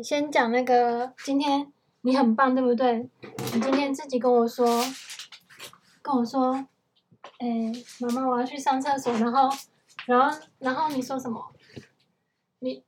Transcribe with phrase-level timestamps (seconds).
[0.00, 3.06] 对，先讲那个，今天你很棒，对不对？
[3.54, 4.66] 你今天自己跟我说，
[6.00, 6.54] 跟我说，
[7.38, 9.54] 哎，妈妈，我要去上厕所，然后，
[10.06, 11.54] 然后，然后你说什么？
[12.60, 12.82] 你，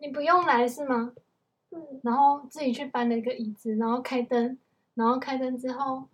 [0.00, 1.12] 你不用来是吗？
[1.70, 2.00] 嗯。
[2.02, 4.58] 然后自己去搬了一个椅子，然后开灯，
[4.94, 6.08] 然后开灯之后，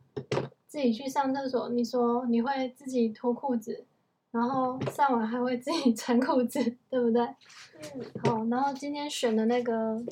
[0.66, 1.70] 自己去上厕所。
[1.70, 3.86] 你说你会自己脱裤子。
[4.30, 6.58] 然后上完还会自己穿裤子，
[6.90, 7.22] 对不对？
[7.94, 8.04] 嗯。
[8.24, 10.02] 好，然后今天选的那个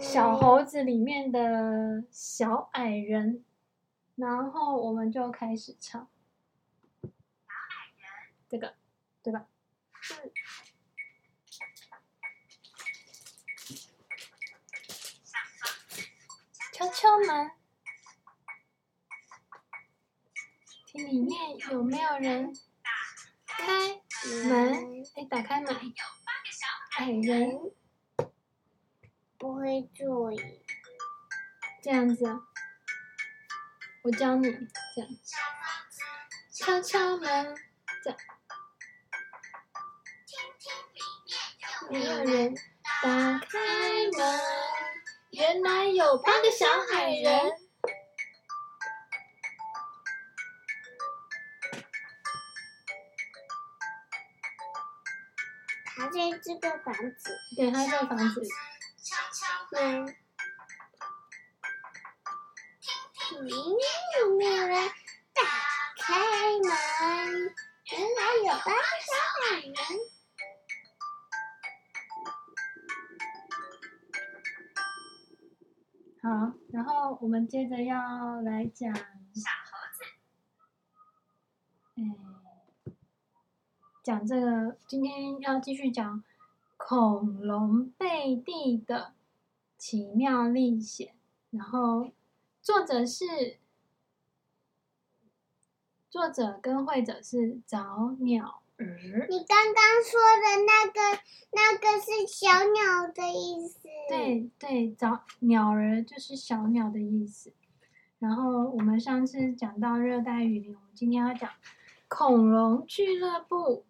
[0.00, 3.44] 小猴子里面的小矮人，
[4.14, 6.08] 然后我们就开始唱。
[7.02, 8.74] 小矮人，这个，
[9.22, 9.46] 对吧？
[10.10, 10.30] 嗯。
[16.72, 17.50] 敲敲门。
[20.86, 22.54] 听里面有没有人？
[23.46, 23.64] 开
[24.48, 25.74] 门，哎，打开门。
[26.98, 27.72] 矮人
[29.46, 30.60] 不会注意。
[31.80, 32.24] 这样子，
[34.02, 35.08] 我教你这样。
[36.52, 37.54] 敲敲门，
[38.02, 38.18] 这样。
[41.88, 42.56] 没有人，
[43.00, 43.58] 打开
[44.18, 44.40] 门，
[45.30, 46.66] 原来有八个小
[46.96, 47.52] 矮人。
[55.84, 58.40] 他在这个房子，对，他在房子。
[58.40, 58.48] 里
[63.42, 63.78] 面
[64.20, 64.88] 有没有人？
[65.34, 65.42] 打
[65.98, 66.14] 开
[66.62, 66.70] 门，
[67.92, 69.10] 原来有八个小
[69.50, 69.76] 矮人。
[76.22, 76.28] 好，
[76.72, 80.02] 然后我们接着要来讲小猴子。
[81.96, 82.00] 嗯。
[84.02, 86.24] 讲这个，今天要继续讲
[86.76, 89.12] 恐龙贝蒂的
[89.78, 91.14] 奇妙历险。
[91.50, 92.10] 然后
[92.60, 93.58] 作者是
[96.10, 99.26] 作者跟绘者是早鸟儿。
[99.28, 101.22] 你刚刚说的那个
[101.52, 103.88] 那个是小鸟的意思。
[104.08, 107.52] 对对，早鸟儿就是小鸟的意思。
[108.18, 111.50] 然后我们上次讲到热带雨林，我们今天要讲
[112.08, 113.84] 恐龙俱乐部。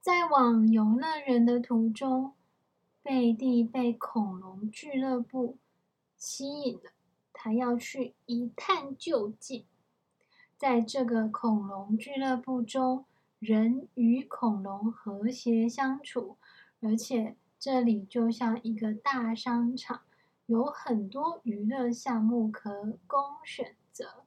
[0.00, 2.32] 在往游乐园的途中，
[3.08, 5.56] 贝蒂被恐龙俱乐部
[6.18, 6.90] 吸引了，
[7.32, 9.64] 他要去一探究竟。
[10.58, 13.06] 在这个恐龙俱乐部中，
[13.38, 16.36] 人与恐龙和谐相处，
[16.82, 20.02] 而且这里就像一个大商场，
[20.44, 24.24] 有很多娱乐项目可供选择。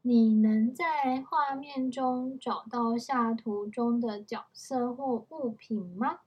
[0.00, 6.20] 你能在画面中找到下图中的角色或物品吗？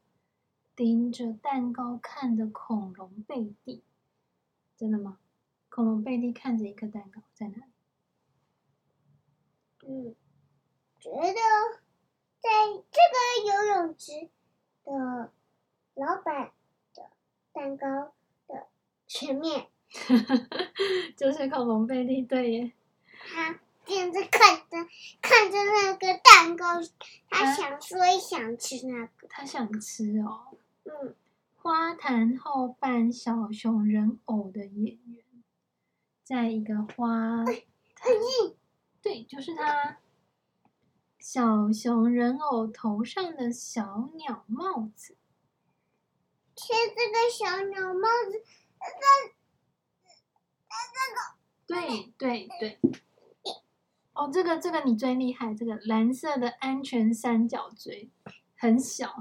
[0.75, 3.83] 盯着蛋糕看的恐龙贝蒂，
[4.75, 5.19] 真的吗？
[5.69, 7.71] 恐龙贝蒂看着一个蛋糕在哪里？
[9.87, 10.15] 嗯，
[10.99, 11.39] 觉得
[12.39, 12.49] 在
[12.91, 13.15] 这个
[13.47, 14.29] 游泳池
[14.83, 15.31] 的
[15.93, 16.51] 老板
[16.93, 17.09] 的
[17.53, 18.13] 蛋糕
[18.47, 18.67] 的
[19.07, 19.67] 前面，
[21.15, 22.71] 就是恐龙贝蒂，对耶。
[23.33, 23.59] 他。
[23.87, 24.89] 现在看着
[25.21, 26.65] 看着那个蛋糕，
[27.29, 30.57] 他想说也想吃那个，他想吃哦。
[30.85, 31.15] 嗯，
[31.55, 35.25] 花坛后扮小熊人偶的演员，
[36.23, 37.55] 在一个花坛，
[39.01, 39.97] 对，就是他。
[41.17, 45.17] 小熊人偶头上的小鸟帽子，
[46.53, 48.43] 贴这个小鸟帽子，
[48.79, 49.33] 那
[50.69, 50.75] 那
[51.65, 52.79] 这个，对对对。
[54.13, 58.11] 哦，这个这个你最厉害，这个蓝色的安全三角锥
[58.55, 59.15] 很小，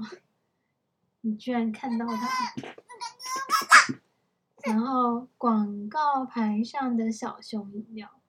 [1.25, 2.53] 你居然看到它。
[4.61, 8.21] 然后广告牌上的小熊饮料，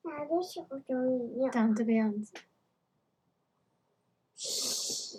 [0.00, 1.50] 哪个小熊饮料？
[1.50, 2.32] 长这个样子。
[4.34, 5.18] 十，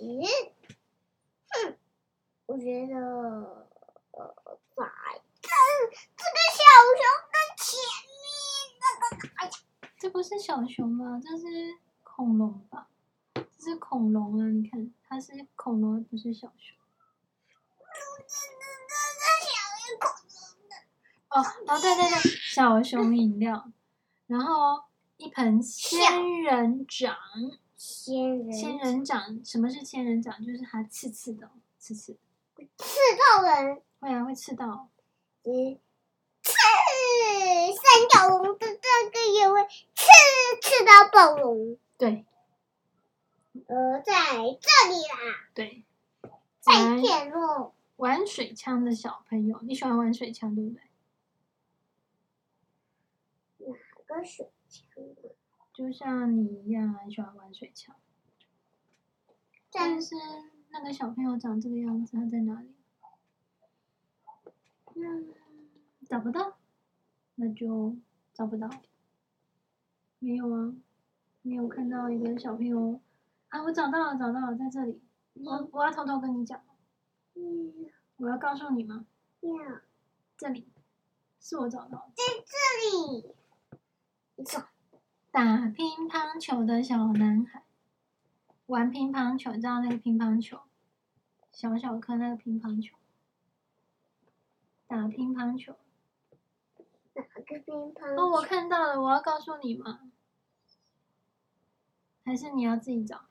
[1.50, 1.78] 哼，
[2.48, 2.96] 我觉得，
[4.14, 4.36] 呃，
[4.76, 4.84] 在
[5.42, 5.50] 这
[6.18, 6.64] 这个小
[6.98, 7.70] 熊跟前
[8.18, 8.26] 面
[8.80, 9.52] 那个。
[10.00, 11.22] 这不是小熊吗？
[11.24, 12.88] 这是恐龙吧？
[13.64, 14.48] 这是恐龙啊！
[14.48, 16.76] 你看，它是恐龙，不是小熊。
[21.30, 23.72] 哦哦，对对对，小熊饮料，
[24.26, 24.82] 然后
[25.18, 27.16] 一盆仙人掌。
[27.78, 30.44] 仙人仙人掌，什么是仙人掌？
[30.44, 32.18] 就是它刺刺的，刺刺。
[32.78, 33.00] 刺
[33.38, 33.82] 到人？
[34.00, 34.90] 会啊，会刺到。
[35.44, 35.80] 嗯。
[36.44, 36.54] 刺
[37.76, 40.08] 三角龙的这个也会刺
[40.62, 42.26] 刺到暴龙，对，
[43.54, 45.84] 呃，在这里啦，对，
[46.22, 47.74] 被骗了。
[47.98, 50.82] 玩水枪的小朋友，你喜欢玩水枪对不对？
[53.68, 54.86] 哪个水枪？
[55.74, 57.96] 就像你一样很喜欢玩水枪。
[59.72, 60.16] 但是
[60.72, 62.74] 那个小朋友长这个样子，他在哪里？
[64.96, 65.34] 嗯，
[66.08, 66.58] 找不到，
[67.36, 67.96] 那就
[68.34, 68.70] 找不到。
[70.20, 70.74] 没有啊，
[71.42, 73.00] 没有看到一个小朋友
[73.52, 73.62] 啊！
[73.64, 75.02] 我找到了，找到了，在这里。
[75.34, 76.62] 我我要偷偷跟你讲。
[77.36, 77.92] 嗯。
[78.18, 79.06] 我要告诉你吗？
[79.42, 79.52] 要。
[80.38, 80.68] 这里，
[81.40, 82.14] 是我找到的。
[82.16, 82.56] 在这
[82.98, 83.36] 里。
[84.44, 84.64] 走。
[85.32, 87.64] 打乒乓球的小男孩。
[88.68, 90.62] 玩乒乓球，知道那个乒乓球，
[91.52, 92.96] 小小颗那个乒乓球，
[94.88, 95.76] 打乒乓球。
[97.14, 98.16] 哪个乒乓？
[98.16, 100.10] 哦，我看到了，我要告诉你吗？
[102.24, 103.26] 还是你要自己找？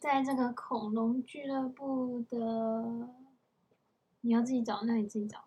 [0.00, 3.08] 在这个恐龙俱乐部的，
[4.20, 5.44] 你要自己找，那你自己找。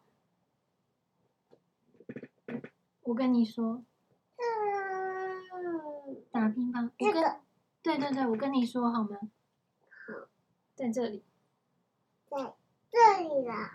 [3.01, 3.83] 我跟你说，
[6.31, 7.23] 打乒乓，我跟。
[7.83, 9.09] 对对对，我跟你说好吗？
[9.11, 10.27] 好，
[10.73, 11.23] 在这里，
[12.27, 12.55] 在
[12.89, 13.71] 这里啦。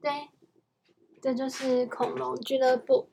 [0.00, 0.30] 对，
[1.20, 3.10] 这就是恐龙俱乐部。